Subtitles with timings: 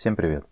[0.00, 0.46] Всем привет!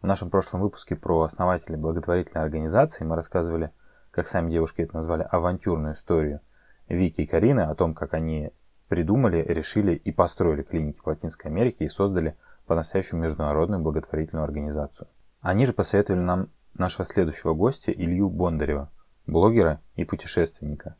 [0.00, 3.70] В нашем прошлом выпуске про основателей благотворительной организации мы рассказывали,
[4.10, 6.40] как сами девушки это назвали, авантюрную историю
[6.88, 8.50] Вики и Карины о том, как они
[8.88, 12.34] придумали, решили и построили клиники в Латинской Америке и создали
[12.64, 15.06] по-настоящему международную благотворительную организацию.
[15.42, 18.90] Они же посоветовали нам нашего следующего гостя Илью Бондарева,
[19.26, 20.96] блогера и путешественника.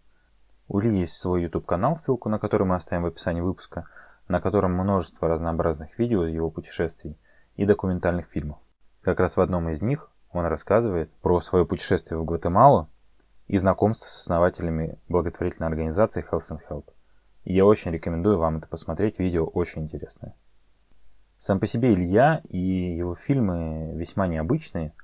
[0.68, 3.86] У Ильи есть свой YouTube-канал, ссылку на который мы оставим в описании выпуска,
[4.28, 7.16] на котором множество разнообразных видео из его путешествий
[7.56, 8.58] и документальных фильмов.
[9.02, 12.88] Как раз в одном из них он рассказывает про свое путешествие в Гватемалу
[13.46, 16.86] и знакомство с основателями благотворительной организации Health and Help.
[17.44, 20.34] И я очень рекомендую вам это посмотреть, видео очень интересное.
[21.38, 24.94] Сам по себе Илья и его фильмы весьма необычные,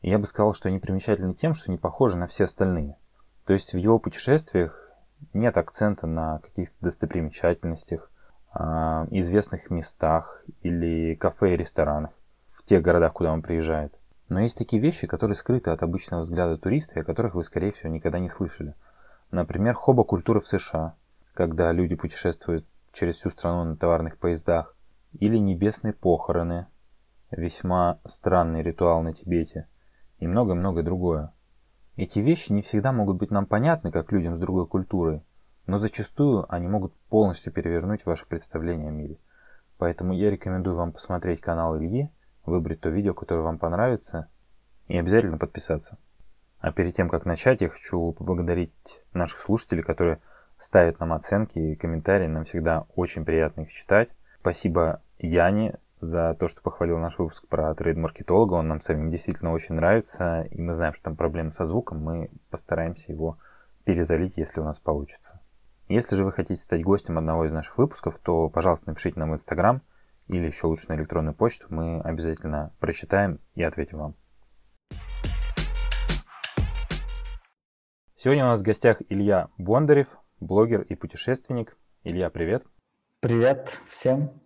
[0.00, 2.96] и я бы сказал, что они примечательны тем, что не похожи на все остальные.
[3.44, 4.88] То есть в его путешествиях
[5.32, 8.10] нет акцента на каких-то достопримечательностях,
[9.10, 12.10] известных местах или кафе и ресторанах
[12.48, 13.94] в тех городах, куда он приезжает.
[14.28, 17.72] Но есть такие вещи, которые скрыты от обычного взгляда туриста, и о которых вы, скорее
[17.72, 18.74] всего, никогда не слышали.
[19.30, 20.94] Например, хоба-культура в США,
[21.34, 24.74] когда люди путешествуют через всю страну на товарных поездах,
[25.18, 26.66] или небесные похороны,
[27.30, 29.66] весьма странный ритуал на Тибете,
[30.18, 31.32] и многое-многое другое.
[31.96, 35.22] Эти вещи не всегда могут быть нам понятны, как людям с другой культурой,
[35.68, 39.18] но зачастую они могут полностью перевернуть ваше представление о мире.
[39.76, 42.10] Поэтому я рекомендую вам посмотреть канал Ильи,
[42.46, 44.28] выбрать то видео, которое вам понравится,
[44.86, 45.98] и обязательно подписаться.
[46.58, 50.20] А перед тем, как начать, я хочу поблагодарить наших слушателей, которые
[50.58, 52.26] ставят нам оценки и комментарии.
[52.26, 54.08] Нам всегда очень приятно их читать.
[54.40, 58.54] Спасибо Яне за то, что похвалил наш выпуск про трейд-маркетолога.
[58.54, 62.02] Он нам самим действительно очень нравится, и мы знаем, что там проблемы со звуком.
[62.02, 63.36] Мы постараемся его
[63.84, 65.40] перезалить, если у нас получится.
[65.90, 69.32] Если же вы хотите стать гостем одного из наших выпусков, то, пожалуйста, напишите нам в
[69.32, 69.80] Инстаграм
[70.26, 71.64] или еще лучше на электронную почту.
[71.70, 74.14] Мы обязательно прочитаем и ответим вам.
[78.16, 80.08] Сегодня у нас в гостях Илья Бондарев,
[80.40, 81.78] блогер и путешественник.
[82.04, 82.66] Илья, привет.
[83.20, 84.42] Привет всем.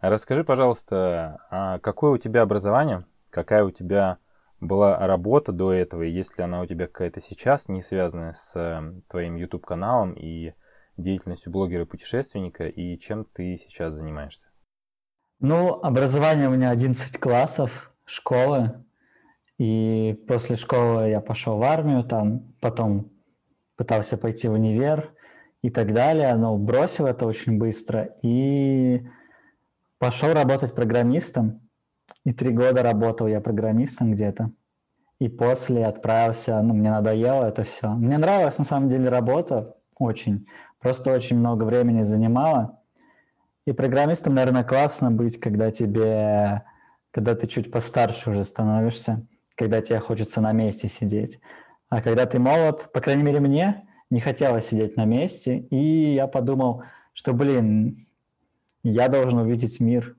[0.00, 4.18] Расскажи, пожалуйста, а какое у тебя образование, какая у тебя
[4.58, 8.56] была работа до этого, и есть ли она у тебя какая-то сейчас, не связанная с
[8.56, 10.54] э, твоим YouTube-каналом и
[11.02, 14.48] деятельностью блогера-путешественника и чем ты сейчас занимаешься?
[15.40, 18.84] Ну, образование у меня 11 классов школы.
[19.58, 23.10] И после школы я пошел в армию, там потом
[23.76, 25.12] пытался пойти в универ
[25.62, 29.06] и так далее, но бросил это очень быстро и
[29.98, 31.60] пошел работать программистом.
[32.24, 34.52] И три года работал я программистом где-то.
[35.18, 37.88] И после отправился, ну, мне надоело это все.
[37.90, 40.46] Мне нравилась на самом деле работа очень.
[40.80, 42.80] Просто очень много времени занимало.
[43.66, 46.64] И программистом, наверное, классно быть, когда тебе,
[47.12, 51.40] когда ты чуть постарше уже становишься, когда тебе хочется на месте сидеть.
[51.88, 56.26] А когда ты молод, по крайней мере мне, не хотелось сидеть на месте, и я
[56.26, 56.82] подумал,
[57.12, 58.06] что, блин,
[58.82, 60.16] я должен увидеть мир.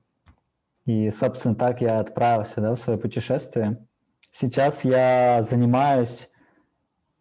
[0.86, 3.84] И, собственно, так я отправился да, в свое путешествие.
[4.32, 6.30] Сейчас я занимаюсь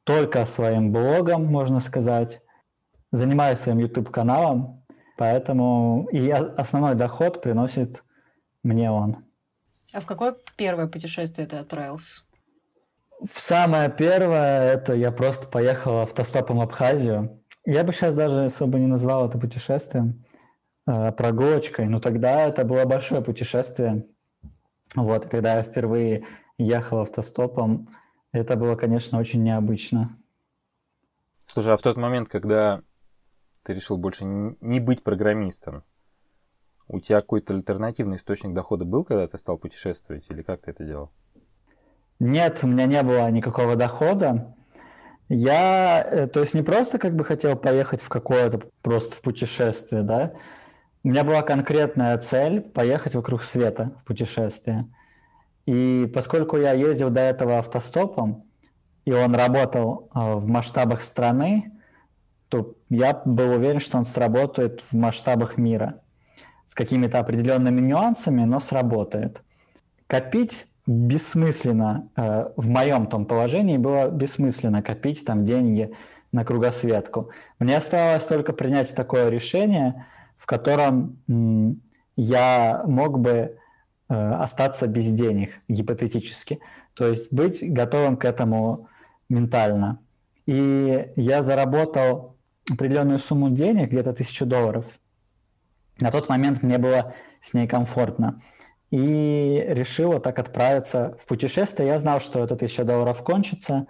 [0.03, 2.42] только своим блогом, можно сказать,
[3.13, 4.83] занимаюсь своим YouTube-каналом,
[5.17, 8.03] поэтому и основной доход приносит
[8.63, 9.23] мне он.
[9.93, 12.23] А в какое первое путешествие ты отправился?
[13.23, 17.39] В самое первое это я просто поехал автостопом в Абхазию.
[17.65, 20.25] Я бы сейчас даже особо не назвал это путешествием,
[20.87, 24.07] э, прогулочкой, но тогда это было большое путешествие.
[24.95, 26.25] Вот, когда я впервые
[26.57, 27.89] ехал автостопом,
[28.31, 30.17] это было, конечно, очень необычно.
[31.45, 32.81] Слушай, а в тот момент, когда
[33.63, 35.83] ты решил больше не быть программистом.
[36.87, 40.83] У тебя какой-то альтернативный источник дохода был, когда ты стал путешествовать, или как ты это
[40.83, 41.11] делал?
[42.19, 44.55] Нет, у меня не было никакого дохода.
[45.29, 50.03] Я, э, то есть не просто как бы хотел поехать в какое-то просто в путешествие,
[50.03, 50.33] да.
[51.03, 54.87] У меня была конкретная цель поехать вокруг света в путешествие.
[55.65, 58.43] И поскольку я ездил до этого автостопом,
[59.05, 61.71] и он работал э, в масштабах страны,
[62.53, 66.01] то я был уверен, что он сработает в масштабах мира
[66.67, 69.41] с какими-то определенными нюансами, но сработает.
[70.05, 75.95] Копить бессмысленно, э, в моем том положении было бессмысленно копить там деньги
[76.31, 77.31] на кругосветку.
[77.57, 80.05] Мне оставалось только принять такое решение,
[80.37, 81.81] в котором м,
[82.15, 83.57] я мог бы
[84.09, 86.59] э, остаться без денег, гипотетически.
[86.93, 88.89] То есть быть готовым к этому
[89.27, 89.97] ментально.
[90.45, 92.32] И я заработал
[92.69, 94.85] определенную сумму денег, где-то тысячу долларов.
[95.99, 98.41] На тот момент мне было с ней комфортно.
[98.93, 101.87] и решил вот так отправиться в путешествие.
[101.87, 103.87] Я знал, что это 1000 долларов кончится,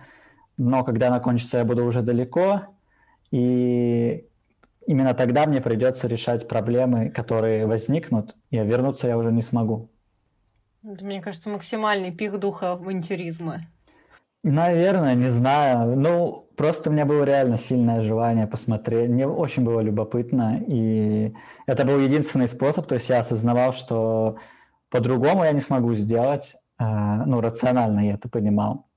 [0.55, 2.61] но когда она кончится, я буду уже далеко,
[3.29, 4.25] и
[4.87, 9.89] именно тогда мне придется решать проблемы, которые возникнут, и вернуться я уже не смогу.
[10.85, 13.57] Это, мне кажется, максимальный пик духа авантюризма.
[14.43, 15.97] Наверное, не знаю.
[15.97, 19.09] Ну, просто у меня было реально сильное желание посмотреть.
[19.09, 21.33] Мне очень было любопытно, и
[21.65, 22.88] это был единственный способ.
[22.88, 24.38] То есть я осознавал, что
[24.89, 26.55] по-другому я не смогу сделать.
[26.77, 28.88] А, ну, рационально я это понимал.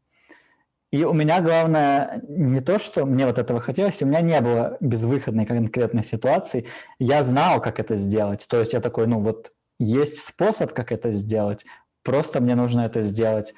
[0.93, 4.77] И у меня главное не то, что мне вот этого хотелось, у меня не было
[4.81, 6.67] безвыходной конкретной ситуации.
[6.99, 8.47] Я знал, как это сделать.
[8.49, 11.67] То есть я такой, ну вот есть способ, как это сделать,
[12.03, 13.53] просто мне нужно это сделать,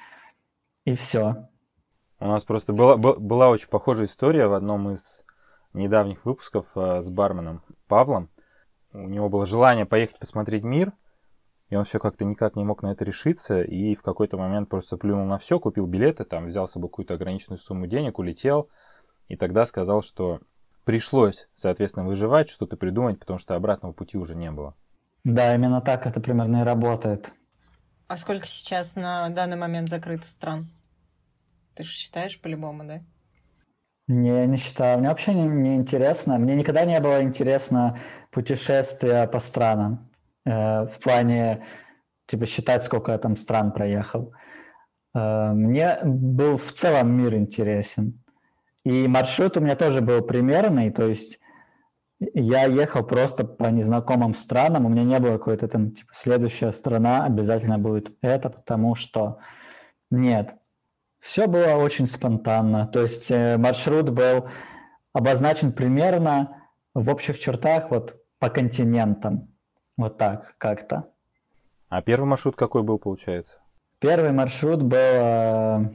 [0.85, 1.48] и все.
[2.19, 5.23] У нас просто была, была очень похожая история в одном из
[5.73, 8.29] недавних выпусков э, с барменом Павлом.
[8.91, 10.91] У него было желание поехать посмотреть мир,
[11.69, 14.97] и он все как-то никак не мог на это решиться, и в какой-то момент просто
[14.97, 18.69] плюнул на все, купил билеты, там взял с собой какую-то ограниченную сумму денег, улетел,
[19.27, 20.39] и тогда сказал, что
[20.83, 24.75] пришлось, соответственно, выживать, что-то придумать, потому что обратного пути уже не было.
[25.23, 27.31] Да, именно так это примерно и работает.
[28.07, 30.65] А сколько сейчас на данный момент закрыто стран?
[31.79, 32.99] Ты же считаешь по-любому, да?
[34.09, 34.99] Не, не считаю.
[34.99, 36.37] Мне вообще не, не интересно.
[36.37, 37.97] Мне никогда не было интересно
[38.31, 40.11] путешествия по странам.
[40.45, 41.65] Э, в плане,
[42.27, 44.33] типа, считать, сколько я там стран проехал.
[45.15, 48.21] Э, мне был в целом мир интересен.
[48.83, 51.39] И маршрут у меня тоже был примерный, то есть
[52.19, 57.23] я ехал просто по незнакомым странам, у меня не было какой-то там, типа, следующая страна
[57.23, 59.39] обязательно будет это, потому что
[60.11, 60.58] нет.
[61.19, 64.49] Все было очень спонтанно, то есть э, маршрут был
[65.13, 66.63] обозначен примерно
[66.93, 69.49] в общих чертах вот по континентам,
[69.97, 71.11] вот так как-то.
[71.89, 73.59] А первый маршрут какой был, получается?
[73.99, 75.89] Первый маршрут был э,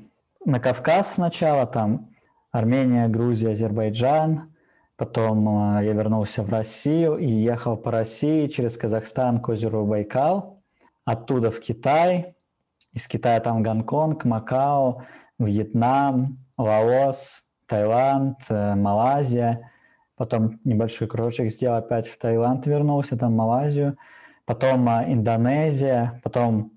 [0.44, 2.11] на Кавказ сначала, там
[2.53, 4.55] Армения, Грузия, Азербайджан,
[4.97, 10.62] Потом э, я вернулся в Россию и ехал по России через Казахстан к озеру Байкал,
[11.05, 12.34] оттуда в Китай,
[12.94, 15.05] из Китая там Гонконг, Макао,
[15.38, 19.70] Вьетнам, Лаос, Таиланд, э, Малайзия.
[20.17, 23.99] Потом небольшой кружочек сделал, опять в Таиланд вернулся, там Малайзию.
[24.46, 26.73] Потом э, Индонезия, потом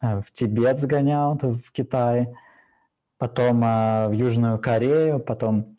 [0.00, 2.28] в Тибет сгонял, в Китай.
[3.16, 5.74] Потом в Южную Корею, потом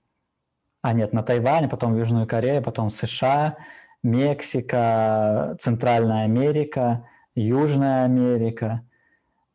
[0.85, 3.57] а нет, на Тайвань, потом в Южную Корею, потом США,
[4.03, 8.94] Мексика, Центральная Америка, Южная Америка, э,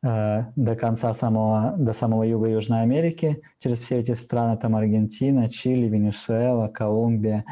[0.03, 5.89] до конца самого, до самого юга Южной Америки, через все эти страны, там Аргентина, Чили,
[5.89, 7.45] Венесуэла, Колумбия,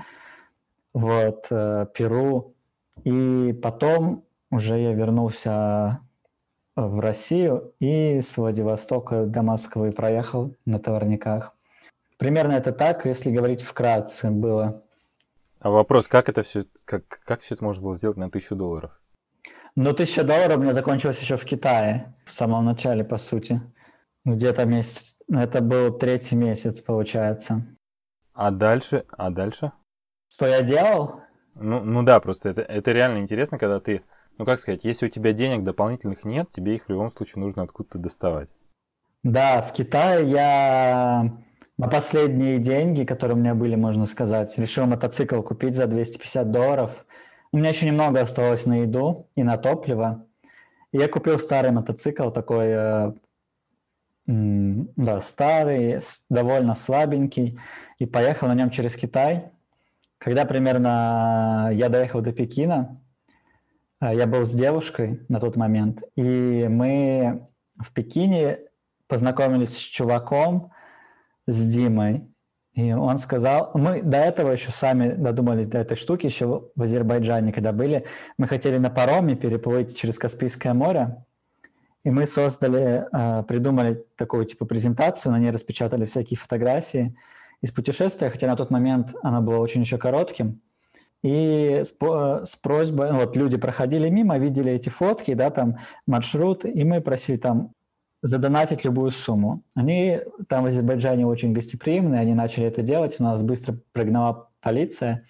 [0.95, 2.55] вот, э, Перу.
[3.05, 6.01] И потом уже я вернулся
[6.75, 11.55] в Россию и с Владивостока до Москвы проехал на товарниках.
[12.17, 14.83] Примерно это так, если говорить вкратце было.
[15.61, 18.98] А вопрос, как это все, как, как все это можно было сделать на тысячу долларов?
[19.81, 23.61] Ну, тысяча долларов у меня закончилась еще в Китае, в самом начале, по сути.
[24.25, 27.65] Где-то месяц, это был третий месяц, получается.
[28.35, 29.71] А дальше, а дальше?
[30.31, 31.21] Что я делал?
[31.55, 34.03] Ну, ну да, просто это, это реально интересно, когда ты,
[34.37, 37.63] ну как сказать, если у тебя денег дополнительных нет, тебе их в любом случае нужно
[37.63, 38.49] откуда-то доставать.
[39.23, 41.39] Да, в Китае я
[41.77, 47.07] на последние деньги, которые у меня были, можно сказать, решил мотоцикл купить за 250 долларов.
[47.51, 50.27] У меня еще немного осталось на еду и на топливо.
[50.93, 53.13] Я купил старый мотоцикл, такой, э,
[54.27, 57.59] да, старый, довольно слабенький,
[57.99, 59.51] и поехал на нем через Китай.
[60.19, 63.01] Когда примерно я доехал до Пекина,
[64.01, 68.59] э, я был с девушкой на тот момент, и мы в Пекине
[69.07, 70.71] познакомились с чуваком,
[71.47, 72.29] с Димой,
[72.79, 77.53] и он сказал, мы до этого еще сами додумались до этой штуки, еще в Азербайджане,
[77.53, 78.05] когда были,
[78.37, 81.17] мы хотели на пароме переплыть через Каспийское море,
[82.05, 87.17] и мы создали, а, придумали такую типа презентацию, на ней распечатали всякие фотографии
[87.63, 90.61] из путешествия, хотя на тот момент оно было очень еще коротким.
[91.25, 96.85] И с, с просьбой, вот люди проходили мимо, видели эти фотки, да, там маршрут, и
[96.85, 97.73] мы просили там
[98.23, 99.63] задонатить любую сумму.
[99.75, 105.25] Они там в Азербайджане очень гостеприимные, они начали это делать, у нас быстро прогнала полиция.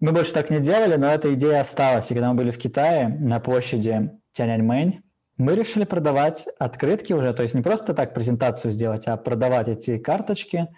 [0.00, 2.10] Мы больше так не делали, но эта идея осталась.
[2.10, 5.02] И когда мы были в Китае на площади Тяньаньмэнь,
[5.38, 9.98] мы решили продавать открытки уже, то есть не просто так презентацию сделать, а продавать эти
[9.98, 10.68] карточки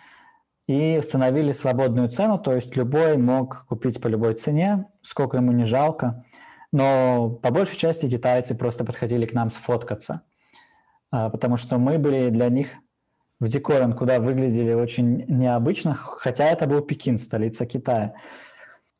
[0.66, 5.64] и установили свободную цену, то есть любой мог купить по любой цене, сколько ему не
[5.64, 6.24] жалко.
[6.72, 10.22] Но по большей части китайцы просто подходили к нам сфоткаться,
[11.10, 12.68] потому что мы были для них
[13.40, 18.14] в диковин, куда выглядели очень необычно, хотя это был Пекин, столица Китая.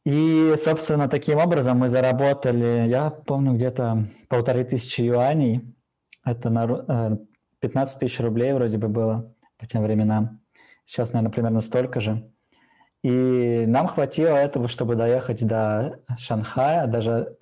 [0.05, 5.75] И, собственно, таким образом мы заработали, я помню, где-то полторы тысячи юаней.
[6.25, 7.19] Это на
[7.61, 10.41] 15 э, тысяч рублей вроде бы было по тем временам.
[10.87, 12.31] Сейчас, наверное, примерно столько же.
[13.03, 17.37] И нам хватило этого, чтобы доехать до Шанхая, даже,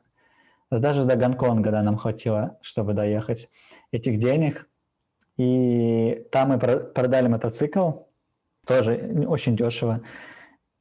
[0.71, 3.49] даже до Гонконга да, нам хватило, чтобы доехать
[3.97, 4.69] этих денег.
[5.37, 7.91] И там мы продали мотоцикл,
[8.67, 10.03] тоже очень дешево.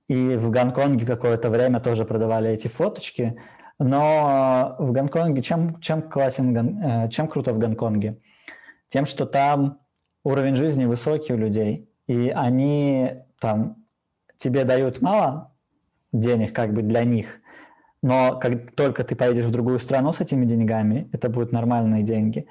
[0.07, 3.35] И в Гонконге какое-то время тоже продавали эти фоточки.
[3.79, 8.19] Но в Гонконге, чем, чем, классен, э, чем круто в Гонконге?
[8.89, 9.79] Тем, что там
[10.23, 13.77] уровень жизни высокий у людей, и они там
[14.37, 15.51] тебе дают мало
[16.13, 17.41] денег как бы для них,
[18.01, 22.47] но как только ты поедешь в другую страну с этими деньгами, это будут нормальные деньги.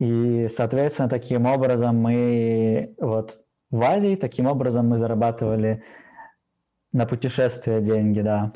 [0.00, 5.82] И, соответственно, таким образом мы вот в Азии, таким образом мы зарабатывали
[6.92, 8.52] на путешествия деньги, да.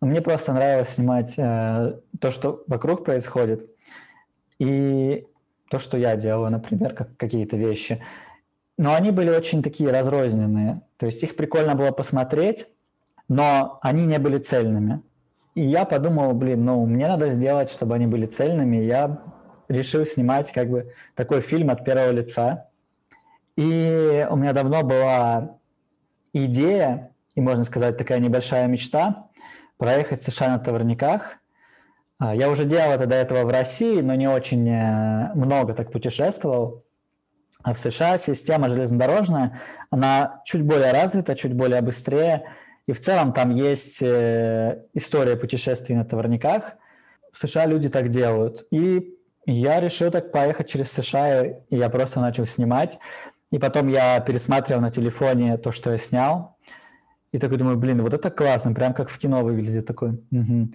[0.00, 3.70] Мне просто нравилось снимать э, то, что вокруг происходит,
[4.58, 5.26] и
[5.70, 8.02] то, что я делаю, например, как какие-то вещи.
[8.76, 10.82] Но они были очень такие разрозненные.
[10.98, 12.66] То есть их прикольно было посмотреть,
[13.28, 15.02] но они не были цельными.
[15.54, 18.76] И я подумал, блин, ну, мне надо сделать, чтобы они были цельными.
[18.76, 19.22] Я
[19.68, 22.68] решил снимать как бы такой фильм от первого лица.
[23.56, 25.58] И у меня давно была
[26.32, 29.28] идея, и можно сказать, такая небольшая мечта,
[29.78, 31.38] проехать в США на товарниках.
[32.18, 35.92] А, я уже делал это до этого в России, но не очень э, много так
[35.92, 36.84] путешествовал.
[37.62, 42.44] А в США система железнодорожная, она чуть более развита, чуть более быстрее,
[42.86, 46.74] и в целом там есть э, история путешествий на товарниках.
[47.32, 48.66] В США люди так делают.
[48.70, 49.14] И
[49.46, 52.98] я решил так поехать через США, и я просто начал снимать.
[53.50, 56.56] И потом я пересматривал на телефоне то, что я снял.
[57.32, 60.10] И такой думаю, блин, вот это классно, прям как в кино выглядит такой.
[60.30, 60.68] Угу.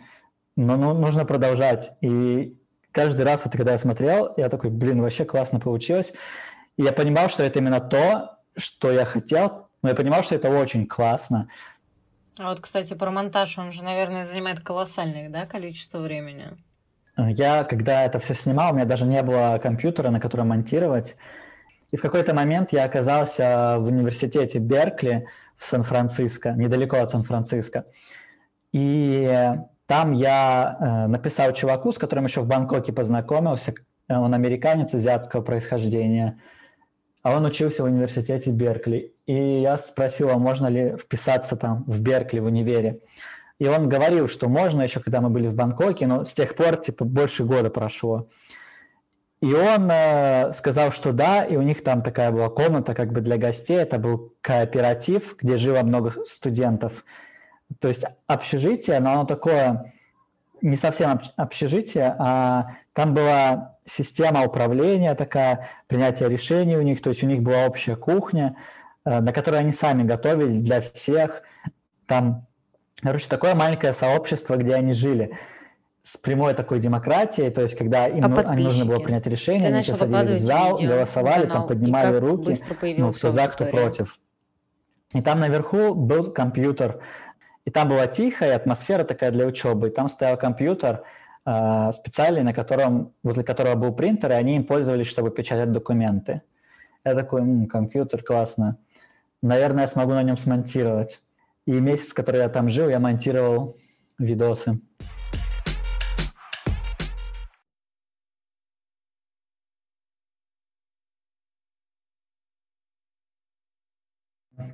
[0.57, 1.91] Но ну, нужно продолжать.
[2.01, 2.57] И
[2.91, 6.13] каждый раз, вот когда я смотрел, я такой, блин, вообще классно получилось.
[6.75, 10.49] И я понимал, что это именно то, что я хотел, но я понимал, что это
[10.49, 11.49] очень классно.
[12.39, 16.45] А вот, кстати, про монтаж, он же, наверное, занимает колоссальное да, количество времени.
[17.17, 21.17] Я, когда это все снимал, у меня даже не было компьютера, на котором монтировать.
[21.91, 25.27] И в какой-то момент я оказался в университете Беркли
[25.57, 27.83] в Сан-Франциско, недалеко от Сан-Франциско.
[28.71, 29.53] И
[29.85, 33.73] там я э, написал чуваку, с которым еще в Бангкоке познакомился.
[34.07, 36.39] Он американец азиатского происхождения–
[37.21, 39.13] а он учился в университете Беркли.
[39.25, 42.99] И я спросил, а можно ли вписаться там в Беркли, в универе.
[43.59, 46.77] И он говорил, что можно еще, когда мы были в Бангкоке, но с тех пор
[46.77, 48.29] типа больше года прошло.
[49.41, 53.21] И он э, сказал, что да, и у них там такая была комната как бы
[53.21, 57.05] для гостей, это был кооператив, где жило много студентов.
[57.79, 59.93] То есть общежитие, но оно такое
[60.61, 67.23] не совсем общежитие, а там была система управления такая, принятие решений у них, то есть
[67.23, 68.55] у них была общая кухня,
[69.05, 71.43] э, на которой они сами готовили для всех.
[72.05, 72.47] Там,
[73.01, 75.37] короче, такое маленькое сообщество, где они жили
[76.01, 79.73] с прямой такой демократией, то есть когда им а ну, нужно было принять решение, Ты
[79.73, 82.55] они все садились в зал, голосовали, там поднимали руки,
[82.97, 84.17] ну, кто за, кто против.
[85.13, 87.01] И там наверху был компьютер,
[87.65, 91.03] и там была тихая атмосфера такая для учебы, и там стоял компьютер,
[91.43, 96.41] специальный, на котором, возле которого был принтер, и они им пользовались, чтобы печатать документы.
[97.03, 98.77] Я такой, м-м, компьютер, классно.
[99.41, 101.21] Наверное, я смогу на нем смонтировать.
[101.65, 103.77] И месяц, который я там жил, я монтировал
[104.17, 104.79] видосы.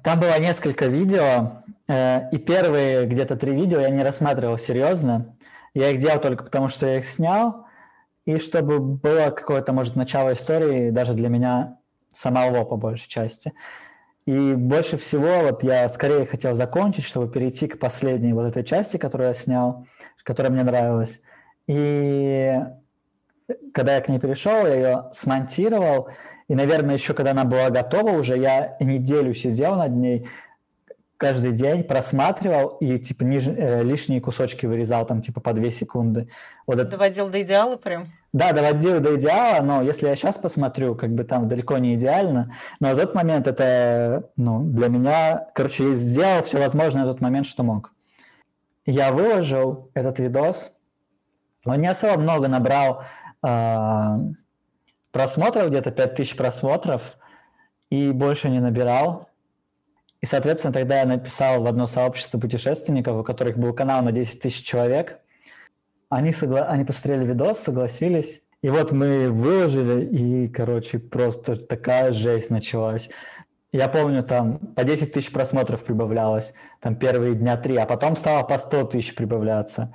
[0.03, 5.34] Там было несколько видео, э, и первые где-то три видео я не рассматривал серьезно.
[5.75, 7.67] Я их делал только потому, что я их снял,
[8.25, 11.77] и чтобы было какое-то, может, начало истории даже для меня
[12.11, 13.53] самого по большей части.
[14.25, 18.97] И больше всего вот я скорее хотел закончить, чтобы перейти к последней вот этой части,
[18.97, 19.85] которую я снял,
[20.23, 21.21] которая мне нравилась.
[21.67, 22.57] И
[23.73, 26.07] когда я к ней перешел, я ее смонтировал,
[26.47, 30.27] и, наверное, еще когда она была готова уже, я неделю сидел над ней,
[31.17, 33.47] каждый день просматривал и типа ниж...
[33.47, 36.29] Э, лишние кусочки вырезал там типа по две секунды.
[36.67, 36.91] Вот это...
[36.91, 38.11] Доводил до идеала прям?
[38.33, 42.53] Да, доводил до идеала, но если я сейчас посмотрю, как бы там далеко не идеально,
[42.79, 47.21] но в тот момент это, ну, для меня, короче, я сделал все возможное в тот
[47.21, 47.93] момент, что мог.
[48.85, 50.71] я выложил этот видос.
[51.65, 53.03] Он не особо много набрал
[53.41, 54.17] э,
[55.11, 57.17] просмотров, где-то 5000 просмотров,
[57.89, 59.29] и больше не набирал.
[60.25, 64.41] И, соответственно, тогда я написал в одно сообщество путешественников, у которых был канал на 10
[64.41, 65.19] тысяч человек.
[66.09, 66.61] Они, согла...
[66.61, 68.41] они посмотрели видос, согласились.
[68.63, 73.11] И вот мы выложили, и, короче, просто такая жесть началась.
[73.71, 78.41] Я помню, там по 10 тысяч просмотров прибавлялось, там первые дня три, а потом стало
[78.41, 79.93] по 100 тысяч прибавляться.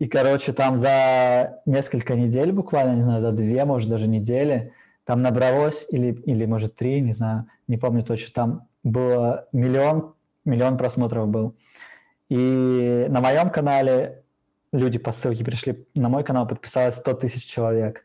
[0.00, 4.72] И, короче, там за несколько недель буквально, не знаю, за две, может, даже недели,
[5.04, 10.76] там набралось, или, или может, три, не знаю, не помню точно, там было миллион, миллион
[10.76, 11.56] просмотров был.
[12.28, 14.22] И на моем канале
[14.72, 18.04] люди по ссылке пришли, на мой канал подписалось 100 тысяч человек.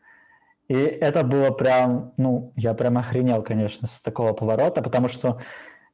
[0.68, 5.40] И это было прям, ну, я прям охренел, конечно, с такого поворота, потому что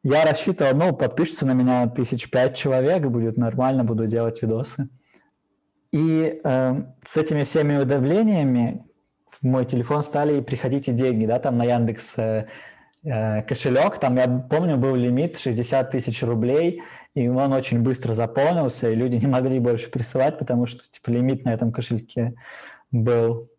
[0.03, 4.89] я рассчитывал, ну, подпишется на меня тысяч пять человек, будет нормально, буду делать видосы.
[5.93, 8.83] И э, с этими всеми удавлениями
[9.31, 12.47] в мой телефон стали приходить и деньги, да, там на Яндекс э,
[13.03, 16.83] кошелек, там, я помню, был лимит 60 тысяч рублей,
[17.15, 21.45] и он очень быстро заполнился, и люди не могли больше присылать, потому что, типа, лимит
[21.45, 22.35] на этом кошельке
[22.91, 23.51] был.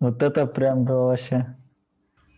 [0.00, 1.54] Вот это прям было вообще...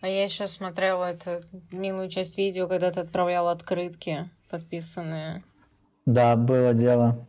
[0.01, 5.43] А я еще смотрела эту милую часть видео, когда ты отправлял открытки подписанные.
[6.05, 7.25] Да, было дело.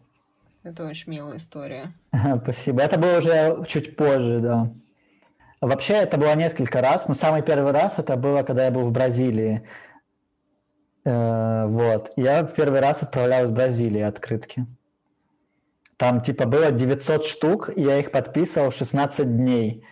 [0.63, 1.87] Это очень милая история.
[2.43, 2.83] Спасибо.
[2.83, 4.71] Это было уже чуть позже, да.
[5.61, 8.93] Вообще это было несколько раз, но самый первый раз это было, когда я был в
[8.93, 9.63] Бразилии.
[11.05, 12.13] Э, вот.
[12.17, 14.67] Я в первый раз отправлял из Бразилии открытки.
[15.97, 19.85] Там типа было 900 штук, и я их подписывал 16 дней.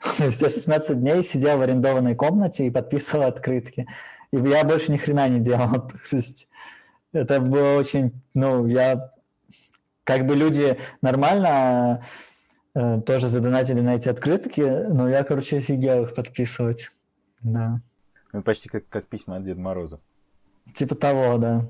[0.18, 3.88] То есть я 16 дней сидел в арендованной комнате и подписывал открытки.
[4.32, 5.68] И я больше ни хрена не делал.
[5.88, 6.48] То есть
[7.12, 9.10] это было очень, ну, я
[10.04, 12.04] как бы люди нормально
[12.74, 16.90] тоже задонатили на эти открытки, но я, короче, офигел их подписывать.
[17.42, 17.80] Да.
[18.32, 20.00] Ну, почти как, как письма от Деда Мороза.
[20.74, 21.68] Типа того, да.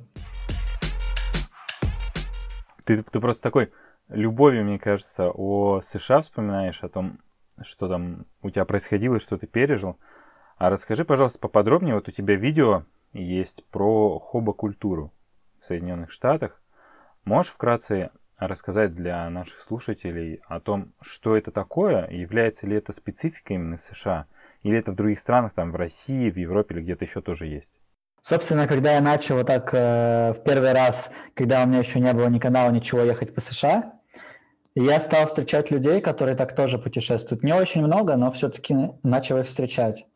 [2.84, 3.72] Ты, ты просто такой
[4.08, 7.18] любовью, мне кажется, о США вспоминаешь, о том,
[7.62, 9.98] что там у тебя происходило, что ты пережил.
[10.56, 11.94] А расскажи, пожалуйста, поподробнее.
[11.94, 15.12] Вот у тебя видео есть про хобокультуру
[15.60, 16.60] в Соединенных Штатах.
[17.24, 18.10] Можешь вкратце
[18.48, 24.26] рассказать для наших слушателей о том, что это такое, является ли это спецификой именно США,
[24.62, 27.78] или это в других странах, там в России, в Европе или где-то еще тоже есть?
[28.22, 32.12] Собственно, когда я начал вот так э, в первый раз, когда у меня еще не
[32.12, 33.94] было ни канала, ничего, ехать по США,
[34.74, 37.42] я стал встречать людей, которые так тоже путешествуют.
[37.42, 40.06] Не очень много, но все-таки начал их встречать.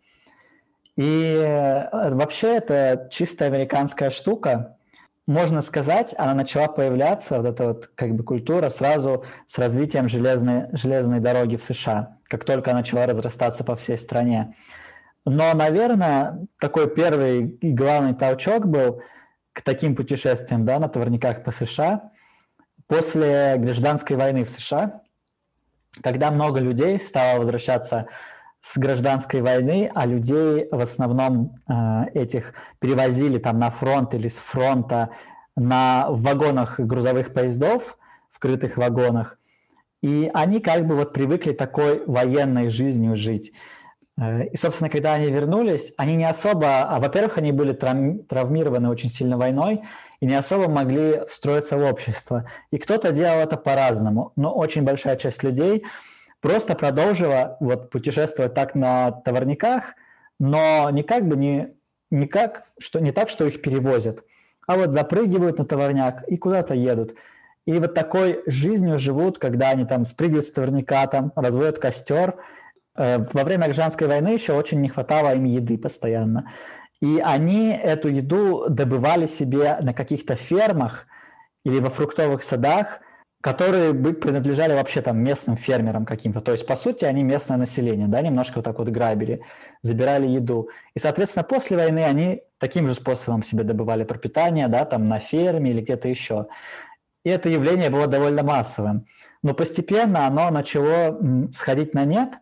[0.97, 4.76] И э, вообще это чисто американская штука.
[5.27, 10.69] Можно сказать, она начала появляться, вот эта вот как бы культура, сразу с развитием железной,
[10.73, 14.55] железной дороги в США, как только она начала разрастаться по всей стране.
[15.25, 19.03] Но, наверное, такой первый и главный толчок был
[19.53, 22.11] к таким путешествиям да, на товарниках по США–
[22.87, 25.03] после гражданской войны в США,
[26.03, 28.07] когда много людей стало возвращаться
[28.67, 34.39] с гражданской войны, а людей в основном э, этих перевозили там на фронт или с
[34.39, 35.11] фронта
[35.55, 37.97] на вагонах грузовых поездов,
[38.33, 39.39] в крытых вагонах,
[40.03, 43.53] и они как бы вот привыкли такой военной жизнью жить.
[44.21, 49.11] Э, и, собственно, когда они вернулись, они не особо, а, во-первых, они были травмированы очень
[49.11, 49.83] сильно войной,
[50.19, 52.47] и не особо могли встроиться в общество.
[52.73, 55.85] И кто-то делал это по-разному, но очень большая часть людей
[56.47, 59.97] просто продолжила вот путешествовать так на товарниках,
[60.39, 61.75] но не как бы не,
[62.13, 64.21] не, как, что, не так, что их перевозят,
[64.69, 67.17] а вот запрыгивают на товарняк и куда-то едут.
[67.67, 72.37] И вот такой жизнью живут, когда они там спрыгивают с товарника, там разводят костер.
[72.95, 76.53] Э, во время гражданской войны еще очень не хватало им еды постоянно.
[77.01, 81.07] И они эту еду добывали себе на каких-то фермах
[81.65, 83.01] или во фруктовых садах,
[83.47, 86.41] которые бы принадлежали вообще там местным фермерам каким-то.
[86.41, 89.41] То есть, по сути, они местное население, да, немножко вот так вот грабили,
[89.83, 90.69] забирали еду.
[90.95, 95.71] И, соответственно, после войны они таким же способом себе добывали пропитание, да, там на ферме
[95.71, 96.49] или где-то еще.
[97.23, 99.07] И это явление было довольно массовым.
[99.45, 101.17] Но постепенно оно начало
[101.53, 102.31] сходить на нет–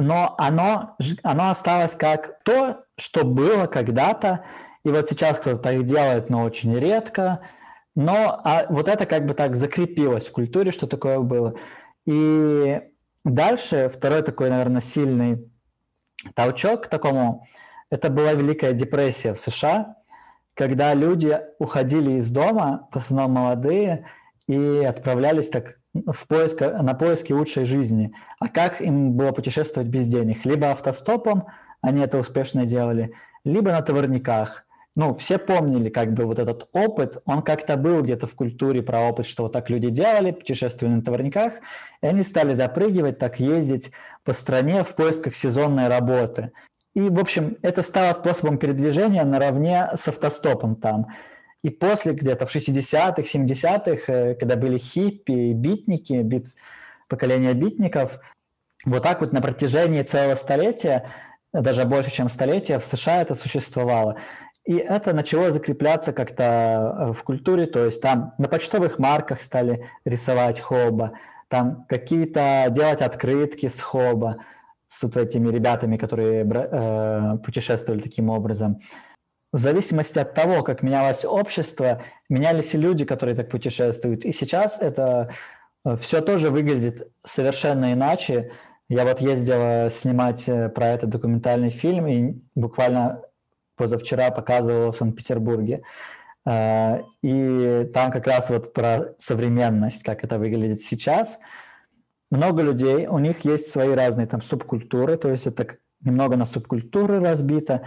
[0.00, 4.44] но оно, оно осталось как то, что было когда-то,
[4.84, 7.40] и вот сейчас кто-то так делает, но очень редко,
[7.98, 11.56] но а вот это как бы так закрепилось в культуре, что такое было.
[12.06, 12.80] И
[13.24, 15.50] дальше второй такой, наверное, сильный
[16.36, 17.44] толчок к такому,
[17.90, 19.96] это была Великая депрессия в США,
[20.54, 24.06] когда люди уходили из дома, в основном молодые,
[24.46, 28.14] и отправлялись так в поиск, на поиски лучшей жизни.
[28.38, 30.46] А как им было путешествовать без денег?
[30.46, 31.48] Либо автостопом,
[31.80, 34.67] они это успешно делали, либо на товарниках.
[34.98, 39.08] Ну, все помнили как бы вот этот опыт, он как-то был где-то в культуре про
[39.08, 41.52] опыт, что вот так люди делали, путешествовали на товарниках,
[42.02, 43.92] и они стали запрыгивать, так ездить
[44.24, 46.50] по стране в поисках сезонной работы.
[46.94, 51.06] И, в общем, это стало способом передвижения наравне с автостопом там.
[51.62, 56.48] И после где-то в 60-х, 70-х, э, когда были хиппи, битники, бит,
[57.06, 58.18] поколение битников,
[58.84, 61.08] вот так вот на протяжении целого столетия,
[61.52, 64.16] даже больше, чем столетия, в США это существовало.
[64.68, 69.86] И это начало закрепляться как-то э, в культуре, то есть там на почтовых марках стали
[70.04, 71.12] рисовать хоба,
[71.48, 74.44] там какие-то делать открытки с хоба,
[74.88, 78.82] с вот этими ребятами, которые э, путешествовали таким образом
[79.54, 84.26] в зависимости от того, как менялось общество, менялись и люди, которые так путешествуют.
[84.26, 85.30] И сейчас это
[85.86, 88.52] э, все тоже выглядит совершенно иначе.
[88.90, 93.22] Я вот ездил снимать э, про этот документальный фильм и буквально
[93.78, 95.82] позавчера показывал в Санкт-Петербурге.
[96.44, 101.38] Э, и там как раз вот про современность, как это выглядит сейчас.
[102.30, 107.20] Много людей, у них есть свои разные там субкультуры, то есть это немного на субкультуры
[107.20, 107.82] разбито.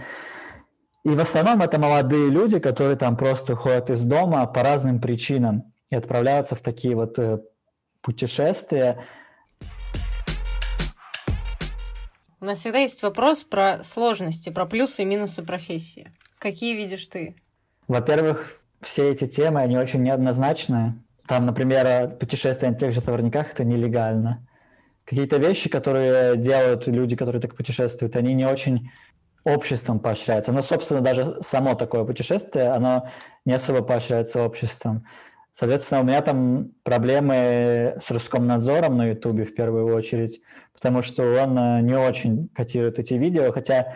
[1.04, 5.72] И в основном это молодые люди, которые там просто уходят из дома по разным причинам
[5.90, 7.38] и отправляются в такие вот э,
[8.00, 9.04] путешествия.
[12.42, 16.10] У нас всегда есть вопрос про сложности, про плюсы и минусы профессии.
[16.40, 17.36] Какие видишь ты?
[17.86, 20.94] Во-первых, все эти темы, они очень неоднозначные.
[21.28, 24.44] Там, например, путешествие на тех же товарниках– это нелегально.
[25.04, 28.90] Какие-то вещи, которые делают люди, которые так путешествуют, они не очень
[29.44, 30.50] обществом поощряется.
[30.50, 33.08] Но, собственно, даже само такое путешествие, оно
[33.44, 35.06] не особо поощряется обществом.
[35.54, 40.40] Соответственно, у меня там проблемы с Роскомнадзором на Ютубе в первую очередь,
[40.82, 43.94] потому что он э, не очень котирует эти видео, хотя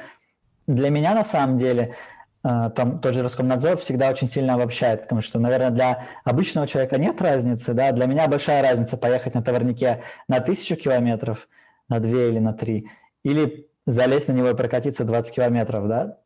[0.69, 1.97] для меня на самом деле
[2.45, 6.97] э, там тот же Роскомнадзор всегда очень сильно обобщает, потому что, наверное, для обычного человека
[6.97, 11.49] нет разницы, да, для меня большая разница поехать на товарнике на тысячу километров,
[11.89, 12.89] на две или на три,
[13.25, 16.19] или залезть на него и прокатиться 20 километров, да?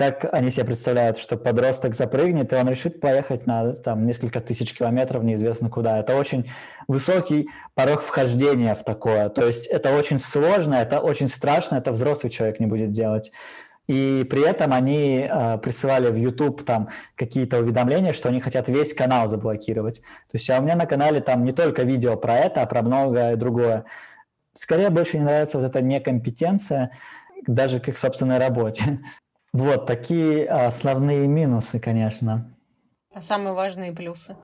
[0.00, 4.72] Как они себе представляют, что подросток запрыгнет, и он решит поехать на там, несколько тысяч
[4.72, 5.98] километров неизвестно куда.
[5.98, 6.50] Это очень
[6.88, 9.28] высокий порог вхождения в такое.
[9.28, 13.30] То есть это очень сложно, это очень страшно, это взрослый человек не будет делать.
[13.88, 18.94] И при этом они э, присылали в YouTube там какие-то уведомления, что они хотят весь
[18.94, 20.00] канал заблокировать.
[20.00, 22.80] То есть а у меня на канале там не только видео про это, а про
[22.80, 23.84] многое другое.
[24.54, 26.90] Скорее больше не нравится вот эта некомпетенция
[27.46, 29.00] даже к их собственной работе.
[29.52, 32.54] Вот такие основные минусы, конечно.
[33.12, 34.36] А самые важные плюсы?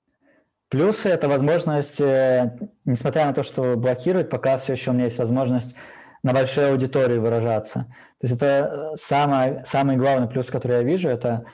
[0.69, 5.19] Плюсы– это возможность, э, несмотря на то, что блокируют, пока все еще у меня есть
[5.19, 5.77] возможность
[6.25, 7.87] на большой аудитории выражаться.
[8.21, 11.45] То есть это самый, самый главный плюс, который я вижу, это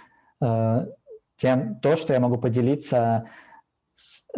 [0.41, 0.87] э,
[1.37, 3.29] тем, то, что я могу поделиться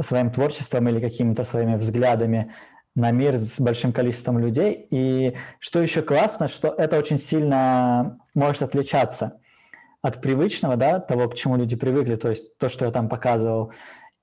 [0.01, 2.53] своим творчеством или какими-то своими взглядами
[2.95, 4.87] на мир с большим количеством людей.
[4.91, 9.41] И что еще классно, что это очень сильно может отличаться
[10.03, 13.73] от привычного, да, того, к чему люди привыкли, то есть то, что я там показывал.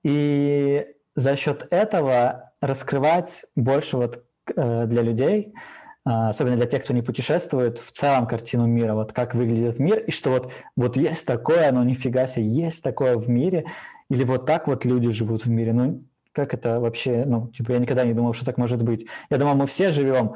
[0.03, 4.23] И за счет этого раскрывать больше вот
[4.55, 5.53] э, для людей,
[6.03, 9.99] а, особенно для тех, кто не путешествует, в целом картину мира, вот как выглядит мир,
[9.99, 13.65] и что вот, вот есть такое, но нифига себе, есть такое в мире,
[14.09, 15.73] или вот так вот люди живут в мире.
[15.73, 16.03] Ну,
[16.33, 19.05] как это вообще, ну, типа, я никогда не думал, что так может быть.
[19.29, 20.35] Я думал, мы все живем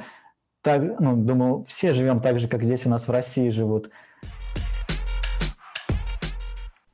[0.61, 3.91] так, ну, думал, все живем так же, как здесь у нас в России живут.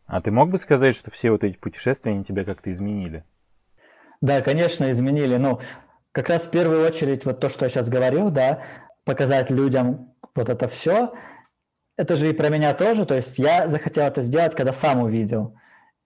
[0.07, 3.23] А ты мог бы сказать, что все вот эти путешествия, они тебя как-то изменили?
[4.19, 5.37] Да, конечно, изменили.
[5.37, 5.61] Ну,
[6.11, 8.61] как раз в первую очередь вот то, что я сейчас говорил, да,
[9.05, 11.13] показать людям вот это все,
[11.95, 13.05] это же и про меня тоже.
[13.05, 15.55] То есть я захотел это сделать, когда сам увидел.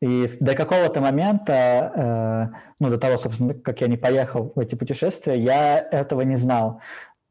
[0.02, 4.76] И до какого-то момента, э, ну, до того, собственно, как я не поехал в эти
[4.76, 6.82] путешествия, я этого не знал.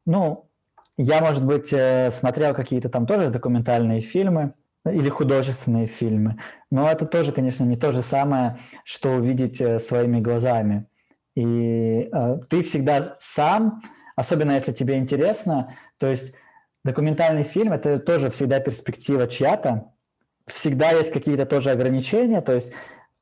[0.05, 0.49] Ну,
[0.97, 6.37] я, может быть, э, смотрел какие-то там тоже документальные фильмы или художественные фильмы,
[6.71, 10.87] но это тоже, конечно, не то же самое, что увидеть э, своими глазами.
[11.35, 12.09] И
[12.49, 13.81] ты всегда сам,
[14.15, 16.33] особенно если тебе интересно, то есть
[16.85, 19.91] документальный фильм– это тоже всегда перспектива чья-то,
[20.47, 22.71] всегда есть какие-то тоже ограничения, то есть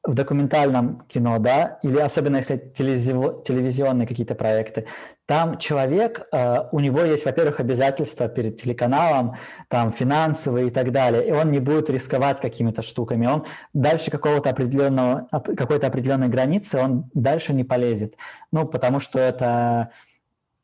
[0.04, 4.86] в документальном кино, да, или особенно если телевизионные какие-то проекты,
[5.26, 9.38] там человек, э, у него есть, во-первых, обязательства перед телеканалом,
[9.70, 13.28] там финансовые и так далее, и он не будет рисковать какими-то штуками.
[13.28, 18.16] Он дальше какого-то определенного, какой-то определенной границы он дальше не полезет.
[18.52, 19.92] Ну, потому что это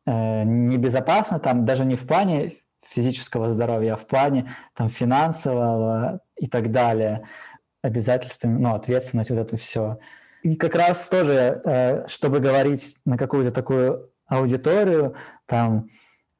[0.05, 2.57] э, небезопасно, там даже не в плане
[2.89, 7.23] физического здоровья, а в плане там финансового и так далее,
[7.81, 9.99] обязательствами, ну, ответственность, вот это все.
[10.43, 15.89] И как раз тоже, э, чтобы говорить на какую-то такую аудиторию, там,